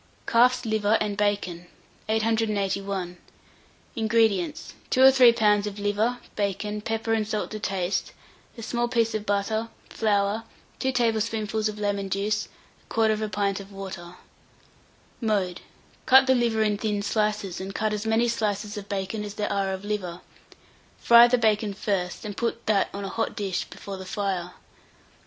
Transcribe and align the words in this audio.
CALF'S 0.25 0.65
LIVER 0.65 0.97
AND 0.99 1.15
BACON. 1.15 1.67
881. 2.09 3.17
INGREDIENTS. 3.95 4.73
2 4.89 4.99
or 5.03 5.11
3 5.11 5.31
lbs. 5.31 5.67
of 5.67 5.77
liver, 5.77 6.17
bacon, 6.35 6.81
pepper 6.81 7.13
and 7.13 7.27
salt 7.27 7.51
to 7.51 7.59
taste, 7.59 8.11
a 8.57 8.63
small 8.63 8.87
piece 8.87 9.13
of 9.13 9.27
butter, 9.27 9.69
flour, 9.91 10.43
2 10.79 10.91
tablespoonfuls 10.91 11.69
of 11.69 11.77
lemon 11.77 12.09
juice, 12.09 12.47
1/4 12.89 13.31
pint 13.31 13.59
of 13.59 13.71
water. 13.71 14.15
Mode. 15.21 15.61
Cut 16.07 16.25
the 16.25 16.33
liver 16.33 16.63
in 16.63 16.79
thin 16.79 17.03
slices, 17.03 17.61
and 17.61 17.75
cut 17.75 17.93
as 17.93 18.03
many 18.03 18.27
slices 18.27 18.77
of 18.79 18.89
bacon 18.89 19.23
as 19.23 19.35
there 19.35 19.53
are 19.53 19.71
of 19.71 19.85
liver; 19.85 20.21
fry 20.97 21.27
the 21.27 21.37
bacon 21.37 21.75
first, 21.75 22.25
and 22.25 22.35
put 22.35 22.65
that 22.65 22.89
on 22.91 23.05
a 23.05 23.07
hot 23.09 23.35
dish 23.35 23.65
before 23.65 23.97
the 23.97 24.05
fire. 24.07 24.53